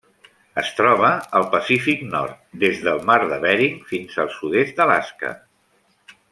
Es 0.61 0.69
troba 0.77 1.11
al 1.39 1.45
Pacífic 1.51 2.01
nord: 2.15 2.41
des 2.65 2.81
del 2.89 3.05
mar 3.11 3.19
de 3.35 3.39
Bering 3.45 3.79
fins 3.93 4.19
al 4.25 4.35
sud-est 4.41 4.81
d'Alaska. 4.83 5.39